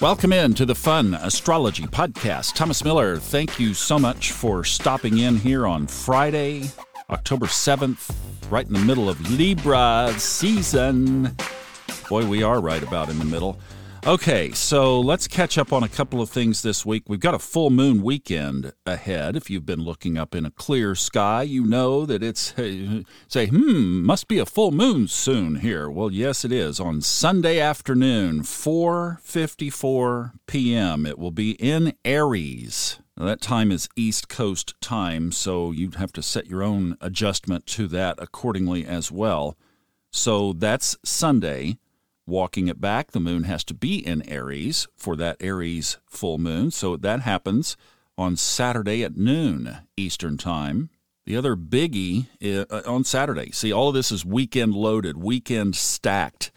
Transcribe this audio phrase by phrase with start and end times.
[0.00, 2.54] Welcome in to the Fun Astrology Podcast.
[2.54, 6.70] Thomas Miller, thank you so much for stopping in here on Friday,
[7.10, 8.10] October 7th,
[8.50, 11.36] right in the middle of Libra season.
[12.08, 13.60] Boy, we are right about in the middle.
[14.06, 17.02] Okay, so let's catch up on a couple of things this week.
[17.06, 19.36] We've got a full moon weekend ahead.
[19.36, 22.54] If you've been looking up in a clear sky, you know that it's
[23.28, 25.90] say, hmm, must be a full moon soon here.
[25.90, 26.80] Well, yes, it is.
[26.80, 31.04] On Sunday afternoon, 4:54 p.m.
[31.04, 33.00] It will be in Aries.
[33.18, 37.66] Now, that time is East Coast time, so you'd have to set your own adjustment
[37.66, 39.58] to that accordingly as well.
[40.10, 41.76] So that's Sunday.
[42.30, 46.70] Walking it back, the moon has to be in Aries for that Aries full moon.
[46.70, 47.76] So that happens
[48.16, 50.90] on Saturday at noon Eastern Time.
[51.26, 56.52] The other biggie uh, on Saturday, see, all of this is weekend loaded, weekend stacked,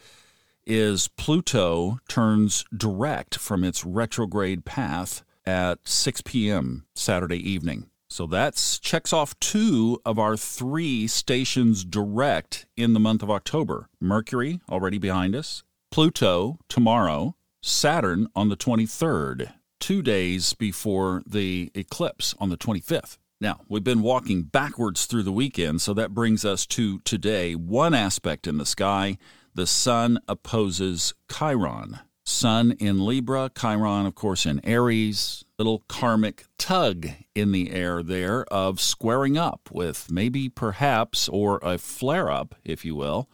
[0.64, 6.86] is Pluto turns direct from its retrograde path at 6 p.m.
[6.94, 7.90] Saturday evening.
[8.14, 13.88] So that checks off two of our three stations direct in the month of October.
[13.98, 22.34] Mercury already behind us, Pluto tomorrow, Saturn on the 23rd, two days before the eclipse
[22.40, 23.16] on the 25th.
[23.40, 27.54] Now, we've been walking backwards through the weekend, so that brings us to today.
[27.54, 29.18] One aspect in the sky,
[29.54, 32.00] the sun opposes Chiron.
[32.26, 35.44] Sun in Libra, Chiron, of course, in Aries.
[35.60, 41.78] Little karmic tug in the air there of squaring up with maybe, perhaps, or a
[41.78, 43.28] flare up, if you will,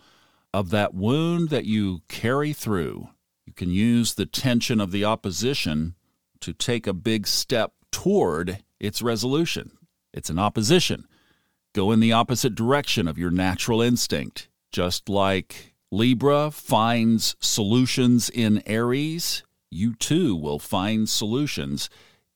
[0.52, 3.08] of that wound that you carry through.
[3.46, 5.94] You can use the tension of the opposition
[6.40, 9.72] to take a big step toward its resolution.
[10.12, 11.04] It's an opposition.
[11.74, 18.62] Go in the opposite direction of your natural instinct, just like Libra finds solutions in
[18.66, 21.88] Aries, you too will find solutions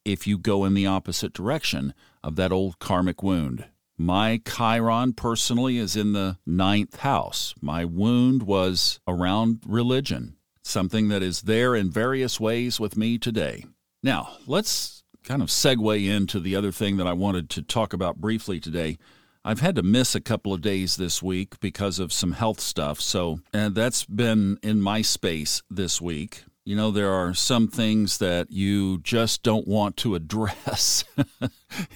[0.05, 3.67] if you go in the opposite direction of that old karmic wound.
[3.97, 7.55] My Chiron personally is in the ninth house.
[7.60, 13.65] My wound was around religion, something that is there in various ways with me today.
[14.03, 18.16] Now, let's kind of segue into the other thing that I wanted to talk about
[18.16, 18.99] briefly today.
[19.44, 23.00] I've had to miss a couple of days this week because of some health stuff.
[23.00, 26.44] So, and that's been in my space this week.
[26.64, 31.04] You know, there are some things that you just don't want to address.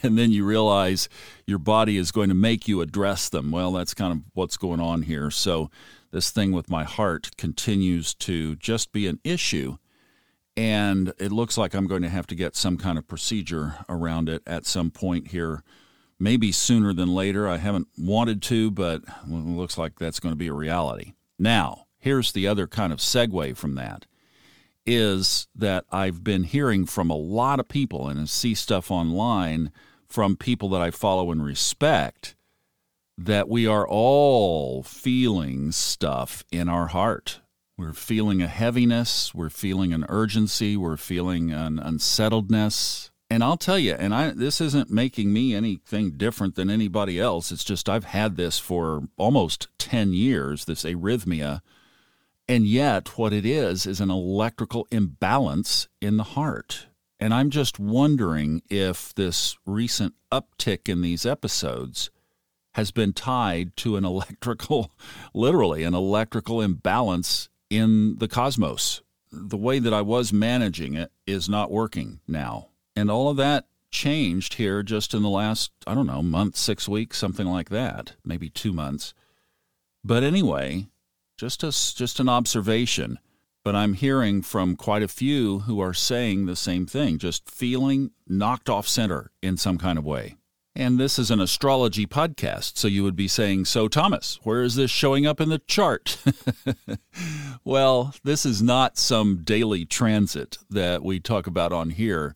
[0.03, 1.09] and then you realize
[1.47, 3.51] your body is going to make you address them.
[3.51, 5.31] Well, that's kind of what's going on here.
[5.31, 5.71] So,
[6.11, 9.77] this thing with my heart continues to just be an issue.
[10.57, 14.31] And it looks like I'm going to have to get some kind of procedure around
[14.31, 15.63] it at some point here
[16.19, 17.49] maybe sooner than later.
[17.49, 21.13] I haven't wanted to, but it looks like that's going to be a reality.
[21.39, 24.07] Now, here's the other kind of segue from that
[24.89, 29.71] is that I've been hearing from a lot of people and I see stuff online
[30.09, 32.35] from people that I follow and respect
[33.19, 37.41] that we are all feeling stuff in our heart.
[37.77, 43.79] We're feeling a heaviness, we're feeling an urgency, we're feeling an unsettledness, and I'll tell
[43.79, 47.53] you, and I this isn't making me anything different than anybody else.
[47.53, 51.61] It's just I've had this for almost 10 years, this arrhythmia.
[52.49, 56.87] And yet what it is is an electrical imbalance in the heart.
[57.21, 62.11] And I'm just wondering if this recent uptick in these episodes
[62.75, 64.93] has been tied to an electrical,
[65.35, 69.03] literally, an electrical imbalance in the cosmos.
[69.31, 72.69] The way that I was managing it is not working now.
[72.97, 76.89] And all of that changed here just in the last, I don't know, month, six
[76.89, 79.13] weeks, something like that, maybe two months.
[80.03, 80.89] But anyway,
[81.39, 83.19] just a, just an observation.
[83.65, 88.11] But I'm hearing from quite a few who are saying the same thing, just feeling
[88.27, 90.37] knocked off center in some kind of way.
[90.75, 94.77] And this is an astrology podcast, so you would be saying, So, Thomas, where is
[94.77, 96.19] this showing up in the chart?
[97.65, 102.35] well, this is not some daily transit that we talk about on here.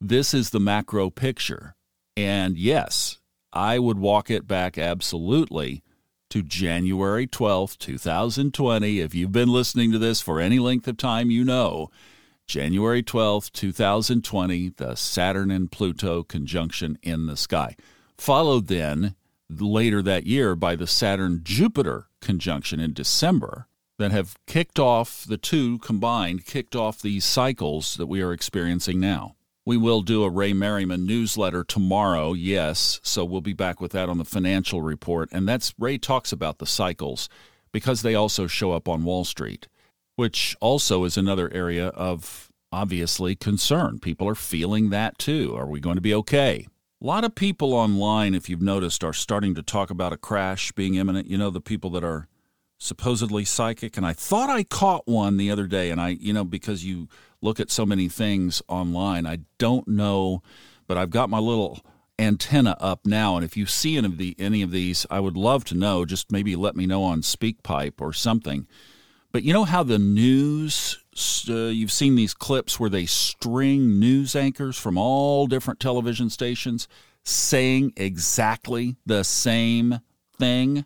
[0.00, 1.76] This is the macro picture.
[2.16, 3.18] And yes,
[3.52, 5.84] I would walk it back absolutely
[6.34, 8.98] to January 12th, 2020.
[8.98, 11.92] If you've been listening to this for any length of time, you know
[12.48, 17.76] January 12th, 2020, the Saturn and Pluto conjunction in the sky.
[18.18, 19.14] Followed then
[19.48, 25.38] later that year by the Saturn Jupiter conjunction in December that have kicked off the
[25.38, 29.36] two combined, kicked off these cycles that we are experiencing now.
[29.66, 33.00] We will do a Ray Merriman newsletter tomorrow, yes.
[33.02, 35.30] So we'll be back with that on the financial report.
[35.32, 37.28] And that's Ray talks about the cycles
[37.72, 39.68] because they also show up on Wall Street,
[40.16, 44.00] which also is another area of obviously concern.
[44.00, 45.56] People are feeling that too.
[45.56, 46.66] Are we going to be okay?
[47.00, 50.72] A lot of people online, if you've noticed, are starting to talk about a crash
[50.72, 51.28] being imminent.
[51.28, 52.28] You know, the people that are
[52.78, 53.96] supposedly psychic.
[53.96, 55.90] And I thought I caught one the other day.
[55.90, 57.08] And I, you know, because you
[57.40, 60.42] look at so many things online, I don't know,
[60.86, 61.80] but I've got my little
[62.18, 63.36] antenna up now.
[63.36, 66.04] And if you see any of, the, any of these, I would love to know.
[66.04, 68.66] Just maybe let me know on SpeakPipe or something.
[69.32, 71.02] But you know how the news,
[71.48, 76.86] uh, you've seen these clips where they string news anchors from all different television stations
[77.24, 79.98] saying exactly the same
[80.38, 80.84] thing?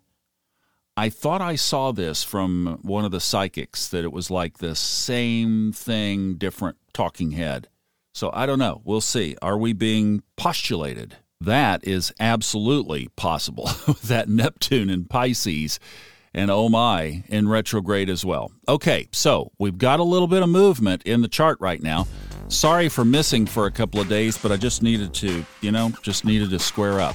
[0.99, 4.75] I thought I saw this from one of the psychics that it was like the
[4.75, 7.69] same thing, different talking head.
[8.15, 8.83] So I don't know.
[8.85, 9.37] We'll see.
[9.41, 11.19] Are we being postulated?
[11.41, 13.71] That is absolutely possible.
[14.07, 15.79] that Neptune in Pisces
[16.35, 18.51] and oh my in retrograde as well.
[18.69, 22.09] Okay, so we've got a little bit of movement in the chart right now.
[22.49, 25.93] Sorry for missing for a couple of days, but I just needed to, you know,
[26.03, 27.15] just needed to square up.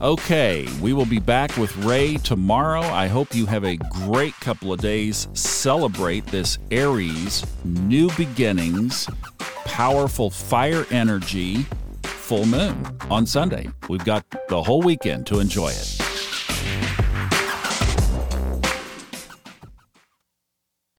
[0.00, 2.82] Okay, we will be back with Ray tomorrow.
[2.82, 5.28] I hope you have a great couple of days.
[5.34, 9.08] Celebrate this Aries new beginnings,
[9.64, 11.64] powerful fire energy
[12.02, 13.68] full moon on Sunday.
[13.88, 16.03] We've got the whole weekend to enjoy it.